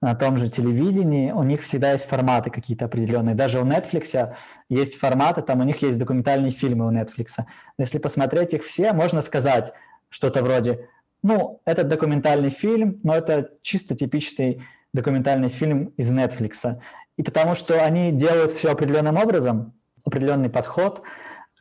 [0.02, 3.36] на том же телевидении, у них всегда есть форматы какие-то определенные.
[3.36, 4.34] Даже у Netflix
[4.70, 7.44] есть форматы, там у них есть документальные фильмы у Netflix.
[7.78, 9.74] Если посмотреть их все, можно сказать
[10.08, 10.88] что-то вроде,
[11.22, 16.80] ну, это документальный фильм, но это чисто типичный документальный фильм из Netflix.
[17.18, 19.74] И потому что они делают все определенным образом,
[20.06, 21.04] определенный подход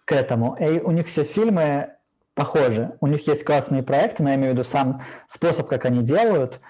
[0.05, 0.57] к этому.
[0.57, 1.91] И у них все фильмы
[2.35, 2.93] похожи.
[3.01, 6.61] У них есть классные проекты, но я имею в виду сам способ, как они делают.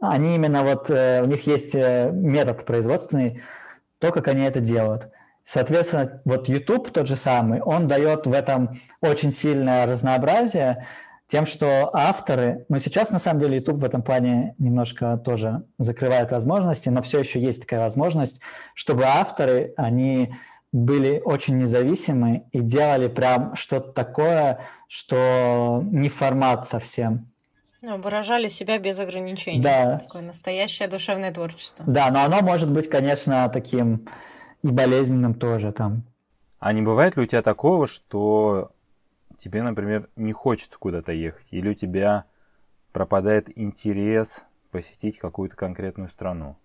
[0.00, 3.42] Они именно вот, э, у них есть э, метод производственный,
[3.98, 5.10] то, как они это делают.
[5.44, 10.86] Соответственно, вот YouTube тот же самый, он дает в этом очень сильное разнообразие
[11.28, 16.30] тем, что авторы, ну сейчас на самом деле YouTube в этом плане немножко тоже закрывает
[16.30, 18.40] возможности, но все еще есть такая возможность,
[18.74, 20.34] чтобы авторы, они
[20.72, 27.30] были очень независимы и делали прям что-то такое, что не формат совсем.
[27.80, 29.62] Ну, выражали себя без ограничений.
[29.62, 30.00] Да.
[30.00, 31.84] Такое настоящее душевное творчество.
[31.86, 34.06] Да, но оно может быть, конечно, таким
[34.62, 36.02] и болезненным тоже там.
[36.58, 38.72] А не бывает ли у тебя такого, что
[39.38, 42.24] тебе, например, не хочется куда-то ехать, или у тебя
[42.92, 46.56] пропадает интерес посетить какую-то конкретную страну?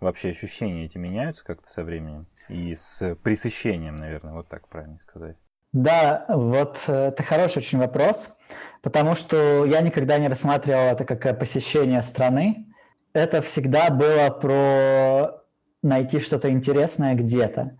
[0.00, 2.26] Вообще ощущения эти меняются как-то со временем?
[2.48, 5.36] и с пресыщением, наверное, вот так правильно сказать.
[5.72, 8.36] Да, вот э, это хороший очень вопрос,
[8.82, 12.66] потому что я никогда не рассматривал это как посещение страны.
[13.12, 15.42] Это всегда было про
[15.82, 17.78] найти что-то интересное где-то.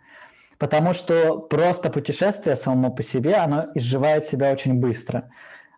[0.58, 5.30] Потому что просто путешествие само по себе, оно изживает себя очень быстро.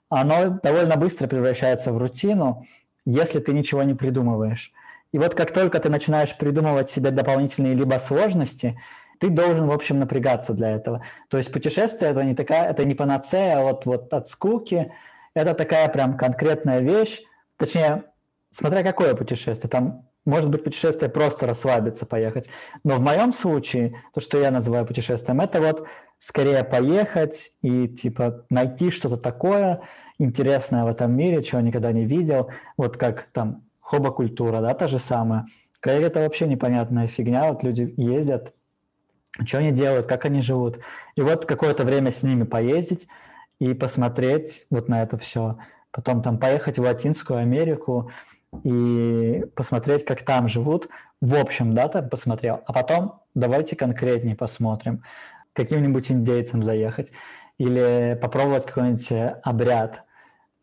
[0.09, 2.67] Оно довольно быстро превращается в рутину,
[3.05, 4.73] если ты ничего не придумываешь.
[5.13, 8.79] И вот как только ты начинаешь придумывать себе дополнительные либо сложности,
[9.19, 11.03] ты должен, в общем, напрягаться для этого.
[11.29, 14.93] То есть путешествие это не такая, это не панацея вот, вот от скуки,
[15.35, 17.23] это такая прям конкретная вещь,
[17.57, 18.05] точнее,
[18.51, 22.51] смотря какое путешествие, там может быть путешествие просто расслабиться, поехать.
[22.85, 25.87] Но в моем случае, то, что я называю путешествием, это вот
[26.19, 29.81] скорее поехать и типа найти что-то такое
[30.19, 32.51] интересное в этом мире, чего никогда не видел.
[32.77, 35.47] Вот как там хобокультура, да, та же самая.
[35.83, 38.53] Это вообще непонятная фигня, вот люди ездят,
[39.45, 40.81] что они делают, как они живут.
[41.15, 43.07] И вот какое-то время с ними поездить
[43.61, 45.59] и посмотреть вот на это все.
[45.93, 48.11] Потом там поехать в Латинскую Америку
[48.65, 50.89] и посмотреть, как там живут.
[51.21, 52.63] В общем, да, там посмотрел.
[52.67, 55.03] А потом давайте конкретнее посмотрим.
[55.53, 57.13] Каким-нибудь индейцам заехать.
[57.59, 60.05] Или попробовать какой-нибудь обряд,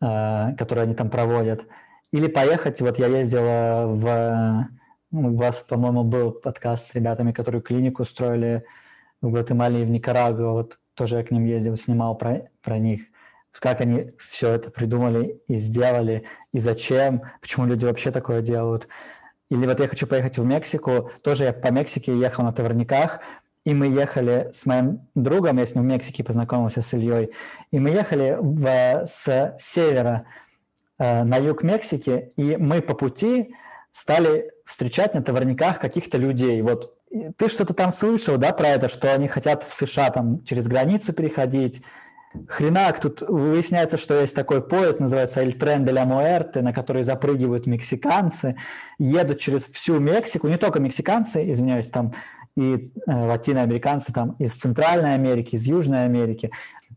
[0.00, 1.66] э, который они там проводят–
[2.14, 4.68] или поехать, вот я ездил в...
[5.10, 8.64] Ну, у вас, по-моему, был подкаст с ребятами, которые клинику строили
[9.20, 10.52] в Гватемале и в Никарагуа.
[10.52, 13.02] Вот тоже я к ним ездил, снимал про, про них.
[13.58, 18.88] Как они все это придумали и сделали, и зачем, почему люди вообще такое делают.
[19.50, 23.20] Или вот я хочу поехать в Мексику, тоже я по Мексике ехал на товарниках,
[23.64, 27.30] и мы ехали с моим другом, я с ним в Мексике познакомился с Ильей,
[27.70, 30.26] и мы ехали в, с севера
[30.96, 33.54] Э, на юг Мексики, и мы по пути
[33.90, 36.62] стали встречать на товарниках каких-то людей.
[36.62, 36.96] Вот
[37.36, 41.12] ты что-то там слышал, да, про это, что они хотят в США там через границу
[41.12, 41.82] переходить.
[42.48, 47.04] Хренак, тут выясняется, что есть такой поезд, называется El Tren de la Muerte, на который
[47.04, 48.56] запрыгивают мексиканцы,
[48.98, 52.12] едут через всю Мексику, не только мексиканцы, извиняюсь, там
[52.56, 56.50] и э, латиноамериканцы там из Центральной Америки, из Южной Америки,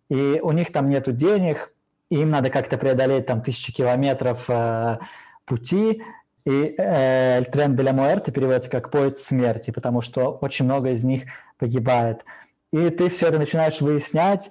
[0.09, 1.73] и у них там нету денег,
[2.09, 4.97] им надо как-то преодолеть там тысячи километров э,
[5.45, 6.03] пути,
[6.45, 11.03] и э, «Тren de la Muerte» переводится как «поезд смерти», потому что очень много из
[11.03, 11.23] них
[11.57, 12.23] погибает.
[12.71, 14.49] И ты все это начинаешь выяснять.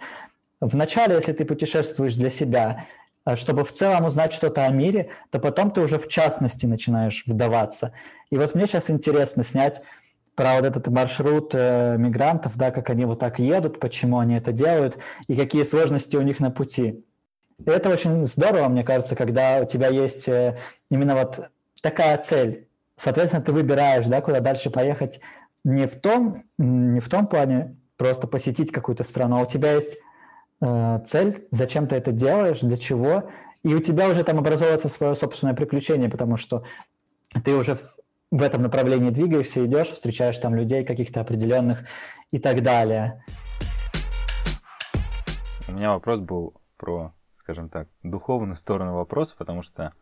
[0.67, 2.87] Вначале, если ты путешествуешь для себя,
[3.25, 7.25] э, чтобы в целом узнать что-то о мире, то потом ты уже в частности начинаешь
[7.27, 7.93] вдаваться.
[8.31, 9.83] И вот мне сейчас интересно снять
[10.35, 14.53] про вот этот маршрут э, мигрантов, да, как они вот так едут, почему они это
[14.53, 14.99] делают
[15.29, 17.05] и какие сложности у них на пути.
[17.65, 20.59] И это очень здорово, мне кажется, когда у тебя есть э,
[20.91, 21.49] именно вот
[21.81, 22.67] такая цель.
[22.99, 25.21] Соответственно, ты выбираешь, да, куда дальше поехать
[25.65, 29.99] не в том, не в том плане просто посетить какую-то страну, а у тебя есть
[30.61, 33.31] э, цель, зачем ты это делаешь, для чего,
[33.63, 36.63] И у тебя уже там образовывается свое собственное приключение, потому что
[37.45, 37.79] ты уже
[38.31, 41.85] в этом направлении двигаешься, идешь, встречаешь там людей каких-то определенных
[42.31, 43.25] и так далее.
[45.69, 49.93] У меня вопрос был про, скажем так, духовную сторону вопроса, потому что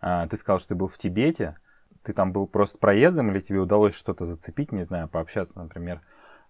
[0.00, 1.56] а, ты сказал, что ты был в Тибете,
[2.02, 6.00] ты там был просто проездом или тебе удалось что-то зацепить, не знаю, пообщаться, например,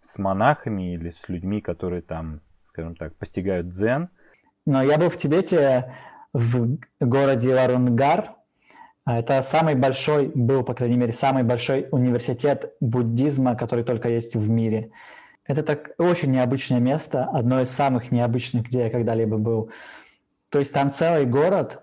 [0.01, 2.41] с монахами или с людьми, которые там,
[2.79, 4.09] скажем так, постигают дзен?
[4.65, 5.93] Но я был в Тибете,
[6.33, 8.35] в городе Варунгар.
[9.05, 14.37] А это самый большой, был, по крайней мере, самый большой университет буддизма, который только есть
[14.37, 14.91] в мире.
[15.45, 19.71] Это так очень необычное место, одно из самых необычных, где я когда-либо был.
[20.51, 21.83] То есть там целый город,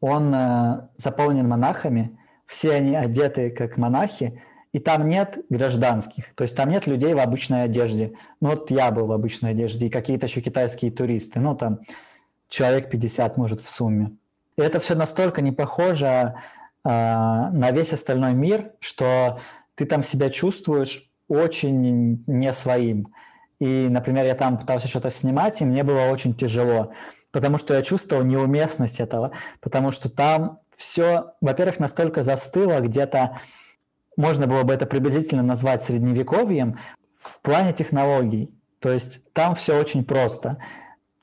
[0.00, 6.56] он э, заполнен монахами, все они одеты как монахи, и там нет гражданских, то есть
[6.56, 8.12] там нет людей в обычной одежде.
[8.40, 11.80] Ну вот я был в обычной одежде, и какие-то еще китайские туристы, ну там
[12.48, 14.12] человек 50 может в сумме.
[14.56, 19.40] И это все настолько не похоже э, на весь остальной мир, что
[19.74, 23.14] ты там себя чувствуешь очень не своим.
[23.60, 26.92] И, например, я там пытался что-то снимать, и мне было очень тяжело,
[27.30, 33.38] потому что я чувствовал неуместность этого, потому что там все, во-первых, настолько застыло где-то,
[34.20, 36.78] можно было бы это приблизительно назвать средневековьем
[37.16, 38.50] в плане технологий.
[38.78, 40.58] То есть там все очень просто.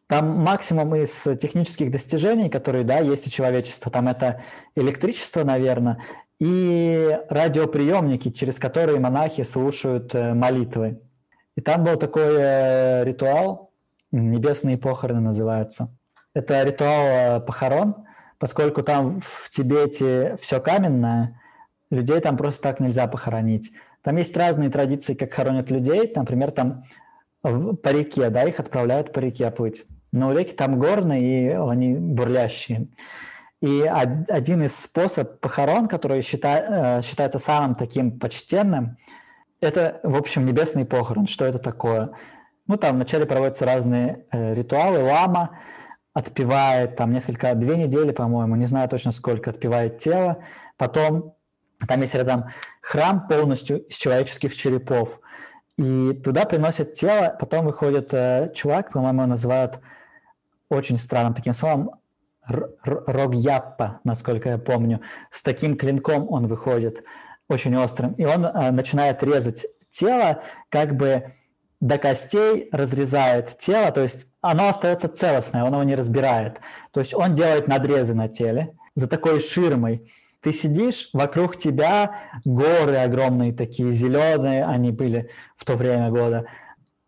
[0.07, 4.41] Там максимум из технических достижений, которые, да, есть у человечества, там это
[4.75, 6.01] электричество, наверное,
[6.39, 11.01] и радиоприемники, через которые монахи слушают э, молитвы.
[11.55, 13.71] И там был такой э, ритуал,
[14.12, 15.91] небесные похороны называется.
[16.33, 17.95] Это ритуал э, похорон,
[18.38, 21.41] поскольку там в Тибете все каменное,
[21.89, 23.71] людей там просто так нельзя похоронить.
[24.02, 26.12] Там есть разные традиции, как хоронят людей.
[26.15, 26.84] Например, там
[27.41, 29.86] по реке, да, их отправляют по реке плыть.
[30.12, 32.88] Но реки там горные, и они бурлящие.
[33.62, 38.97] И один из способов похорон, который счита, э, считается самым таким почтенным,
[39.62, 41.28] это, в общем, небесный похорон.
[41.28, 42.12] Что это такое?
[42.67, 45.02] Ну, там вначале проводятся разные э, ритуалы.
[45.02, 45.60] Лама
[46.13, 50.38] отпевает там несколько, две недели, по-моему, не знаю точно сколько, отпевает тело.
[50.78, 51.34] Потом
[51.86, 52.46] там есть рядом
[52.82, 55.20] храм полностью из человеческих черепов.
[55.78, 59.80] И туда приносят тело, потом выходит э, чувак, по-моему, называют
[60.70, 61.92] очень странным таким словом,
[62.50, 65.02] Рогьяппа, насколько я помню.
[65.32, 67.04] С таким клинком он выходит,
[67.50, 68.13] очень острым.
[68.13, 71.34] И он э, начинает резать тело, как бы
[71.80, 76.60] до костей разрезает тело, то есть оно остается целостное, он его не разбирает.
[76.92, 80.12] То есть он делает надрезы на теле за такой ширмой.
[80.47, 86.45] Ты сидишь, вокруг тебя горы огромные такие, зеленые они были в то время года–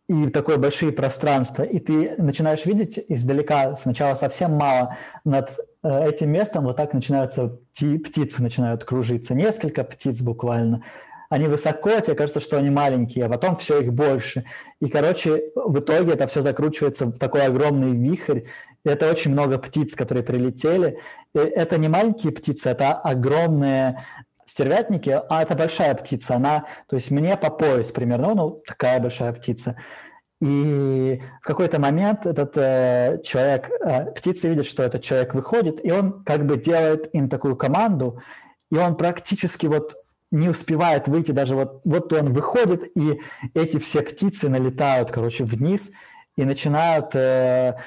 [0.09, 5.51] и такое большие пространства, и ты начинаешь видеть издалека, сначала совсем мало, над
[5.83, 10.83] э, этим местом вот так начинаются птицы начинают кружиться, несколько птиц буквально.
[11.29, 14.45] Они высоко, тебе кажется, что они маленькие, а потом все их больше.
[14.81, 18.41] И, короче, в итоге это все закручивается в такой огромный вихрь.
[18.83, 20.99] И это очень много птиц, которые прилетели.
[21.35, 24.03] И это не маленькие птицы, это огромные
[24.49, 29.31] стервятники, а это большая птица, она, то есть мне по пояс примерно, ну, такая большая
[29.31, 29.75] птица.
[30.41, 35.91] И в какой-то момент этот э, человек, э, птицы видят, что этот человек выходит, и
[35.91, 38.21] он как бы делает им такую команду,
[38.71, 39.95] и он практически вот
[40.31, 43.19] не успевает выйти, даже вот, вот он выходит, и
[43.53, 45.91] эти все птицы налетают, короче, вниз
[46.35, 47.77] и начинают э,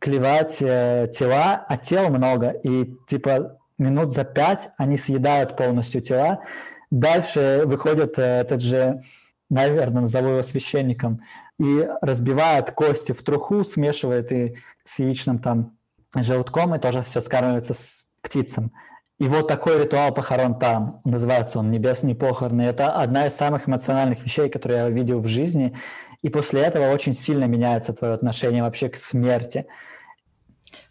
[0.00, 6.42] клевать э, тела, а тел много, и типа минут за пять они съедают полностью тела.
[6.90, 9.02] Дальше выходит э, этот же,
[9.48, 11.22] наверное, назову его священником,
[11.60, 15.76] и разбивает кости в труху, смешивает и с яичным там
[16.16, 18.72] желтком, и тоже все скармливается с птицам.
[19.20, 22.62] И вот такой ритуал похорон там, называется он «Небесный похороны».
[22.62, 25.76] Это одна из самых эмоциональных вещей, которые я видел в жизни,
[26.22, 29.66] и после этого очень сильно меняется твое отношение вообще к смерти.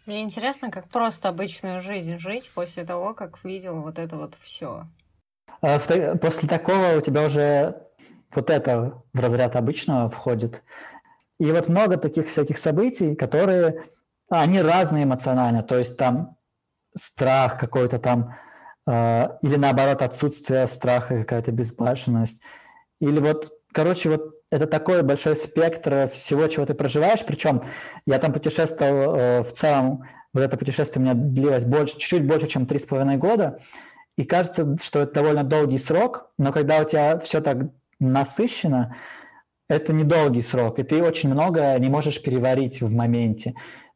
[0.06, 4.84] Мне интересно, как просто обычную жизнь жить после того, как видел вот это вот все.
[5.60, 7.82] А после такого у тебя уже
[8.34, 10.62] вот это в разряд обычного входит.
[11.38, 13.82] И вот много таких всяких событий, которые,
[14.30, 16.36] они разные эмоционально, то есть там
[16.96, 18.34] страх какой-то там,
[18.86, 22.40] э, или наоборот отсутствие страха, какая-то безбашенность,
[23.00, 27.24] или вот, короче, вот это такой большой спектр всего, чего ты проживаешь.
[27.26, 27.62] Причем
[28.06, 32.46] я там путешествовал э, в целом, вот это путешествие у меня длилось больше, чуть-чуть больше,
[32.46, 33.58] чем три с половиной года.
[34.16, 37.58] И кажется, что это довольно долгий срок, но когда у тебя все так
[37.98, 38.94] насыщенно,
[39.68, 43.54] это недолгий срок, и ты очень много не можешь переварить в моменте.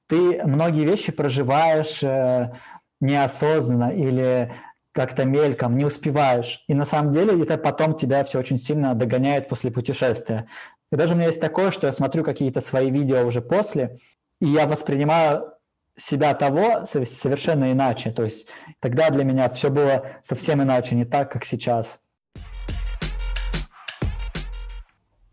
[0.08, 2.52] ты многие вещи проживаешь э,
[3.00, 4.52] неосознанно или
[4.92, 6.64] как-то мельком, не успеваешь.
[6.66, 10.48] И на самом деле это потом тебя все очень сильно догоняет после путешествия.
[10.90, 13.98] И даже у меня есть такое, что я смотрю какие-то свои видео уже после,
[14.40, 15.52] и я воспринимаю
[15.96, 18.10] себя того совершенно иначе.
[18.10, 18.46] То есть
[18.80, 22.00] тогда для меня все было совсем иначе, не так, как сейчас.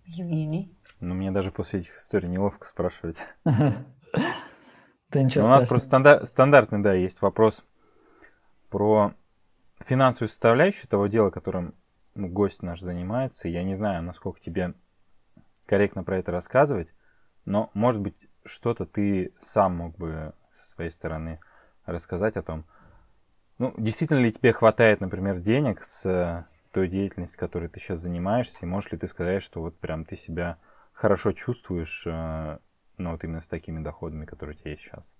[0.05, 0.78] Евгений?
[0.99, 3.18] Ну, мне даже после этих историй неловко спрашивать.
[5.10, 7.64] Да ничего У нас просто стандар- стандартный, да, есть вопрос
[8.70, 9.14] про
[9.80, 11.76] финансовую составляющую того дела, которым
[12.16, 13.47] ну, гость наш занимается.
[13.47, 14.74] Я не знаю, насколько тебе
[15.66, 16.93] корректно про это рассказывать,
[17.45, 21.39] но, может быть, что-то ты сам мог бы со своей стороны
[21.86, 22.66] рассказать о том,
[23.58, 28.66] ну, действительно ли тебе хватает, например, денег с той деятельности, которой ты сейчас занимаешься, и
[28.66, 30.58] можешь ли ты сказать, что вот прям ты себя
[30.91, 32.06] хорошо чувствуешь,
[32.97, 35.13] э, ну, вот именно с такими доходами, которые у тебя есть сейчас?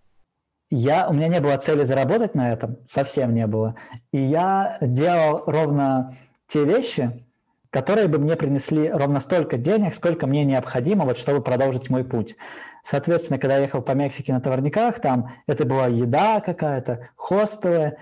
[0.72, 3.76] Я, у меня не было цели заработать на этом, совсем не было.
[4.12, 6.18] И я делал ровно
[6.48, 7.24] те вещи,
[7.70, 12.36] которые бы мне принесли ровно столько денег, сколько мне необходимо, вот, чтобы продолжить мой путь.
[12.84, 17.98] Соответственно, когда я ехал по Мексике на товарниках, там это была еда какая-то, хостелы,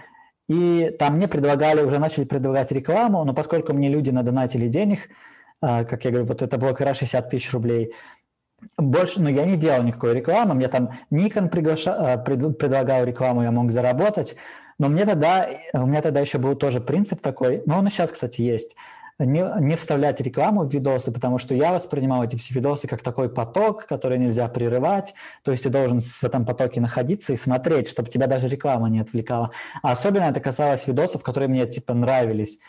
[0.47, 5.09] и там мне предлагали, уже начали предлагать рекламу, но поскольку мне люди надонатили денег,
[5.61, 7.93] а, как я говорю, вот это было как раз 60 тысяч рублей,
[8.77, 13.43] больше, ну, я не делал никакой рекламы, мне там Nikon приглаша, а, пред, предлагал рекламу,
[13.43, 14.35] я мог заработать,
[14.79, 18.11] но мне тогда, у меня тогда еще был тоже принцип такой, но он и сейчас,
[18.11, 18.75] кстати, есть,
[19.19, 23.29] не, не вставлять рекламу в видосы, потому что я воспринимал эти все видосы как такой
[23.29, 28.09] поток, который нельзя прерывать, то есть ты должен в этом потоке находиться и смотреть, чтобы
[28.09, 29.51] тебя даже реклама не отвлекала.
[29.81, 32.59] А особенно это касалось видосов, которые мне типа нравились.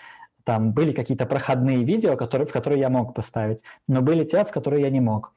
[0.44, 4.50] Там были какие-то проходные видео, которые, в которые я мог поставить, но были те, в
[4.50, 5.32] которые я не мог.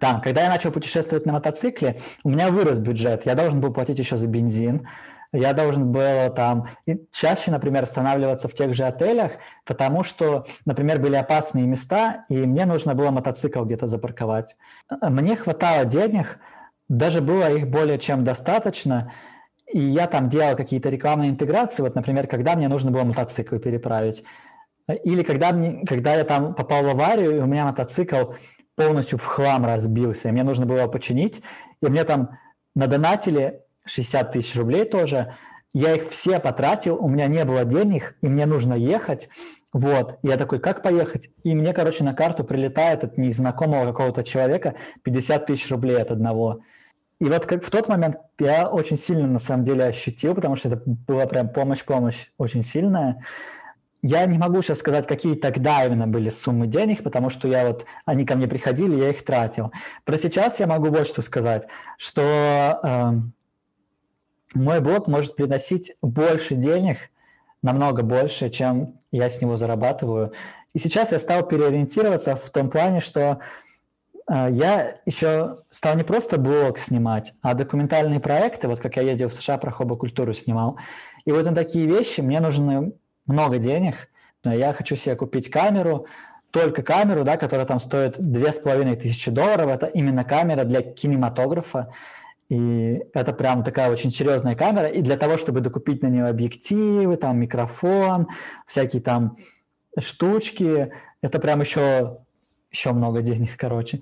[0.00, 3.26] Там, когда я начал путешествовать на мотоцикле, у меня вырос бюджет.
[3.26, 4.88] Я должен был платить еще за бензин,
[5.30, 6.68] я должен был там
[7.10, 9.32] чаще, например, останавливаться в тех же отелях,
[9.66, 14.56] потому что, например, были опасные места, и мне нужно было мотоцикл где-то запарковать.
[15.02, 16.38] Мне хватало денег,
[16.88, 19.12] даже было их более чем достаточно,
[19.70, 24.24] и я там делал какие-то рекламные интеграции, вот, например, когда мне нужно было мотоцикл переправить,
[25.02, 28.34] или когда, мне, когда я там попал в аварию, и у меня мотоцикл
[28.76, 31.42] полностью в хлам разбился, и мне нужно было починить,
[31.80, 32.38] и мне там
[32.74, 35.34] надонатили 60 тысяч рублей тоже.
[35.72, 39.28] Я их все потратил, у меня не было денег, и мне нужно ехать.
[39.72, 41.30] Вот, я такой, как поехать?
[41.42, 46.60] И мне, короче, на карту прилетает от незнакомого какого-то человека 50 тысяч рублей от одного.
[47.20, 50.68] И вот как в тот момент я очень сильно на самом деле ощутил, потому что
[50.68, 53.24] это была прям помощь-помощь очень сильная.
[54.06, 57.86] Я не могу сейчас сказать, какие тогда именно были суммы денег, потому что я вот,
[58.04, 59.72] они ко мне приходили, я их тратил.
[60.04, 62.20] Про сейчас я могу вот что сказать, что
[62.82, 63.12] э,
[64.52, 66.98] мой блог может приносить больше денег,
[67.62, 70.34] намного больше, чем я с него зарабатываю.
[70.74, 73.38] И сейчас я стал переориентироваться в том плане, что
[74.28, 79.30] э, я еще стал не просто блог снимать, а документальные проекты, вот как я ездил
[79.30, 80.76] в США про хобокультуру снимал.
[81.24, 82.92] И вот на такие вещи мне нужно
[83.26, 84.10] много денег.
[84.44, 86.06] Я хочу себе купить камеру,
[86.50, 89.68] только камеру, да, которая там стоит две с половиной тысячи долларов.
[89.68, 91.90] Это именно камера для кинематографа.
[92.48, 94.86] И это прям такая очень серьезная камера.
[94.86, 98.28] И для того, чтобы докупить на нее объективы, там микрофон,
[98.66, 99.36] всякие там
[99.98, 102.18] штучки, это прям еще,
[102.70, 104.00] еще много денег, короче.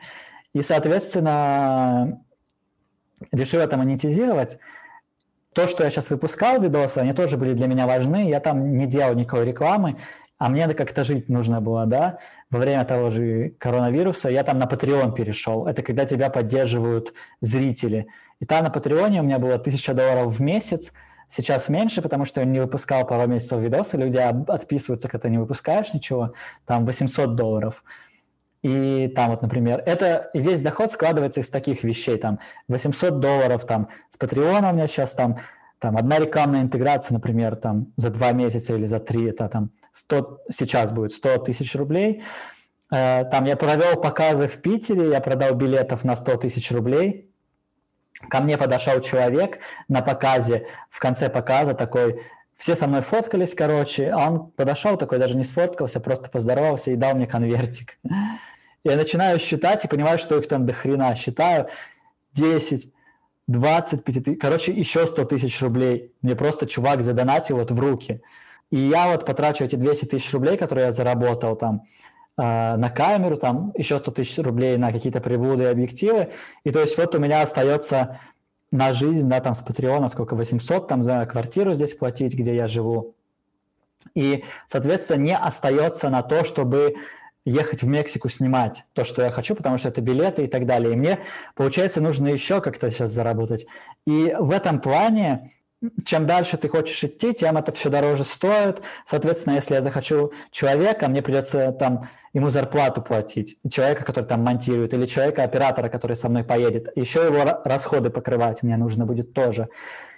[0.53, 2.21] И, соответственно,
[3.31, 4.59] решил это монетизировать.
[5.53, 8.29] То, что я сейчас выпускал видосы, они тоже были для меня важны.
[8.29, 9.99] Я там не делал никакой рекламы,
[10.39, 12.19] а мне как-то жить нужно было, да,
[12.51, 14.29] во время того же коронавируса.
[14.29, 15.67] Я там на Patreon перешел.
[15.67, 18.09] Это когда тебя поддерживают зрители.
[18.41, 20.93] И там на Патреоне у меня было 1000 долларов в месяц,
[21.29, 25.95] сейчас меньше, потому что я не выпускал пару месяцев видосы, люди отписываются, когда не выпускаешь
[25.95, 26.35] ничего,
[26.67, 27.85] там 800 долларов.
[28.63, 32.39] И там вот, например, это весь доход складывается из таких вещей, там
[32.69, 35.39] 800 долларов, там с Патреона у меня сейчас там,
[35.81, 40.43] там одна рекламная интеграция, например, там за два месяца или за три, это там 100,
[40.51, 42.23] сейчас будет 100 тысяч рублей.
[42.93, 47.33] Э, там я провел показы в Питере, я продал билетов на 100 тысяч рублей,
[48.29, 49.59] Ко мне подошел человек
[49.89, 52.23] на показе, в конце показа такой,
[52.57, 56.97] все со мной фоткались, короче, а он подошел такой, даже не сфоткался, просто поздоровался и
[56.97, 57.99] дал мне конвертик.
[58.85, 61.15] Я начинаю считать и понимаю, что их там до хрена.
[61.15, 61.69] Считаю
[62.33, 62.93] 10,
[63.47, 66.13] 25 тысяч, короче, еще 100 тысяч рублей.
[66.23, 68.23] Мне просто чувак задонатил вот в руки.
[68.71, 71.83] И я вот потрачу эти 200 тысяч рублей, которые я заработал там,
[72.39, 76.31] Э, на камеру, там еще 100 тысяч рублей на какие-то приблуды и объективы.
[76.65, 78.19] И то есть вот у меня остается
[78.71, 82.69] на жизнь, да, там с Патреона сколько, 800 там за квартиру здесь платить, где я
[82.69, 83.15] живу.
[84.15, 86.95] И, соответственно, не остается на то, чтобы
[87.45, 90.93] ехать в Мексику снимать то, что я хочу, потому что это билеты и так далее.
[90.93, 91.19] И мне,
[91.55, 93.67] получается, нужно еще как-то сейчас заработать.
[94.07, 95.53] И в этом плане
[96.05, 98.83] чем дальше ты хочешь идти, тем это все дороже стоит.
[99.07, 104.95] Соответственно, если я захочу человека, мне придется там ему зарплату платить, человека, который там монтирует,
[104.95, 106.89] или человека, оператора, который со мной поедет.
[106.97, 109.69] Еще его расходы покрывать мне нужно будет тоже.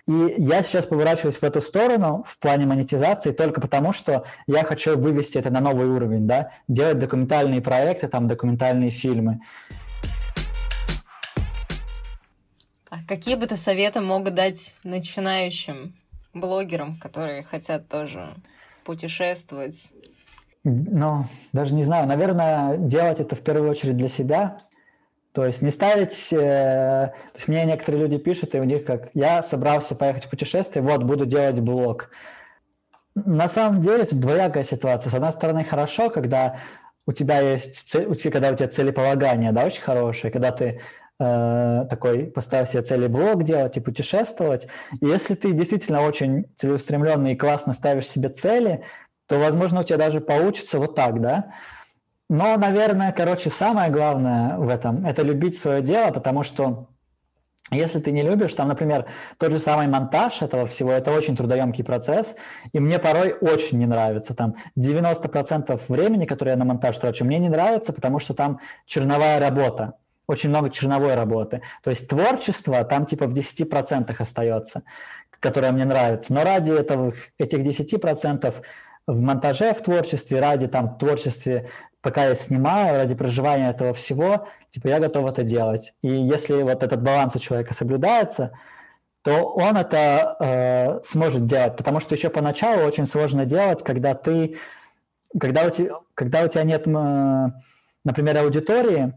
[0.07, 4.99] И я сейчас поворачиваюсь в эту сторону в плане монетизации только потому, что я хочу
[4.99, 9.41] вывести это на новый уровень, да, делать документальные проекты, там, документальные фильмы.
[12.91, 15.95] А какие бы ты советы мог дать начинающим
[16.35, 18.29] блогерам, которые хотят тоже
[18.85, 19.91] путешествовать?
[20.65, 22.07] Ну, даже не знаю.
[22.07, 24.61] Наверное, делать это в первую очередь для себя.
[25.35, 26.33] То есть не ставить...
[26.33, 30.31] Э, то есть мне некоторые люди пишут, и у них как «я собрался поехать в
[30.31, 32.11] путешествие, вот, буду делать блог».
[33.15, 35.11] На самом деле это двоякая ситуация.
[35.11, 36.59] С одной стороны, хорошо, когда
[37.07, 40.81] у тебя есть цель, когда у тебя целеполагание, да, очень хорошее, когда ты
[41.21, 44.67] Э, такой поставил себе цели блог делать и путешествовать.
[45.01, 48.83] И если ты действительно очень целеустремленный и классно ставишь себе цели,
[49.29, 51.53] то, возможно, у тебя даже получится вот так, да.
[52.29, 56.89] Но, наверное, короче, самое главное в этом– это любить свое дело, потому что
[57.71, 59.07] если ты не любишь, там, например,
[59.39, 62.35] тот же самый монтаж этого всего, это очень трудоемкий процесс,
[62.73, 64.35] и мне порой очень не нравится.
[64.35, 69.41] Там 90% времени, которое я на монтаж трачу, мне не нравится, потому что там черновая
[69.41, 69.95] работа
[70.27, 71.63] очень много черновой работы.
[71.83, 74.83] То есть творчество там типа в 10% остается,
[75.41, 76.33] которое мне нравится.
[76.33, 78.55] Но ради этого, этих 10%
[79.07, 81.69] в монтаже, в творчестве, ради там творчестве,
[82.05, 85.95] пока я снимаю, ради проживания этого всего, типа я готов это делать.
[86.03, 88.53] И если вот этот баланс у человека соблюдается,
[89.23, 94.59] то он это э, сможет делать, потому что еще поначалу очень сложно делать, когда ты,
[95.41, 99.15] когда у тебя, когда у тебя нет, например, аудитории,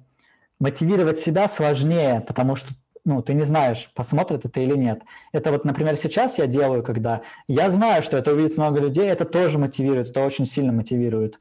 [0.57, 2.69] мотивировать себя сложнее, потому что
[3.03, 5.01] ну, ты не знаешь, посмотрят это или нет.
[5.33, 9.25] Это вот, например, сейчас я делаю, когда я знаю, что это увидит много людей, это
[9.25, 11.37] тоже мотивирует, это очень сильно мотивирует.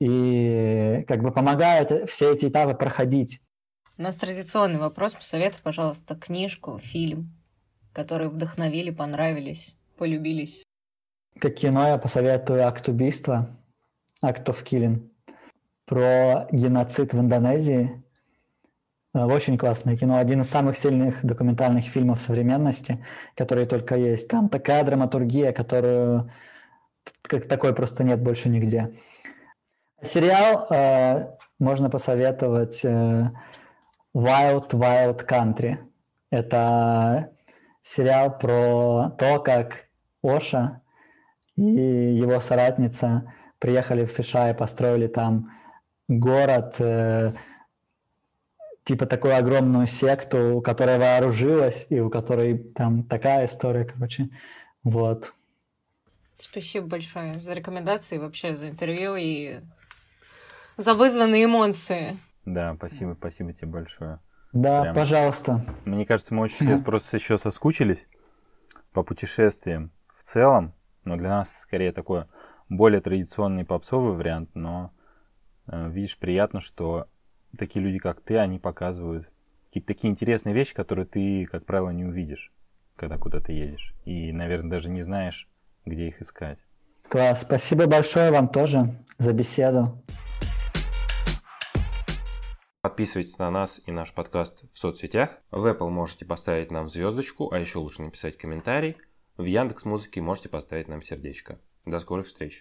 [0.00, 3.40] И как бы помогает все эти этапы проходить.
[3.98, 5.14] У нас традиционный вопрос.
[5.14, 7.32] Посоветуй, пожалуйста, книжку, фильм,
[7.92, 10.64] которые вдохновили, понравились, полюбились.
[11.38, 13.56] Как кино я посоветую «Акт убийства»,
[14.24, 15.08] «Act of Killing»,
[15.84, 18.02] про геноцид в Индонезии–
[19.14, 20.16] Э, очень классное кино.
[20.16, 23.04] Один из самых сильных документальных фильмов современности,
[23.36, 24.28] которые только есть.
[24.28, 26.32] Там такая драматургия, которую
[27.22, 28.96] как такой просто нет больше нигде.
[30.02, 33.30] Сериал э, можно посоветовать э,
[34.14, 35.78] Wild Wild Country.
[36.30, 37.32] Это
[37.82, 39.88] сериал про то, как
[40.22, 40.80] Оша
[41.56, 45.52] и его соратница приехали в США и построили там
[46.08, 47.32] город э,
[48.84, 54.30] типа такую огромную секту, которая вооружилась, и у которой там такая история, короче.
[54.82, 55.34] Вот.
[56.38, 59.56] Спасибо большое за рекомендации, вообще за интервью и
[60.80, 62.16] за вызванные эмоции.
[62.44, 64.18] Да, спасибо, спасибо тебе большое.
[64.52, 64.94] Да, Прям...
[64.96, 65.64] пожалуйста.
[65.84, 68.08] Мне кажется, мы очень все просто еще соскучились
[68.92, 70.74] по путешествиям в целом,
[71.04, 72.24] но для нас скорее такой
[72.68, 74.92] более традиционный попсовый вариант, но
[75.66, 77.06] э, видишь, приятно, что
[77.56, 79.28] такие люди, как ты, они показывают
[79.68, 82.52] какие-то такие интересные вещи, которые ты, как правило, не увидишь,
[82.96, 83.94] когда куда-то едешь.
[84.04, 85.48] И, наверное, даже не знаешь,
[85.84, 86.58] где их искать.
[87.08, 87.42] Класс.
[87.42, 90.00] Спасибо большое вам тоже за беседу.
[92.82, 95.36] Подписывайтесь на нас и наш подкаст в соцсетях.
[95.50, 98.96] В Apple можете поставить нам звездочку, а еще лучше написать комментарий.
[99.36, 101.60] В Яндекс Музыке можете поставить нам сердечко.
[101.84, 102.58] До скорых встреч!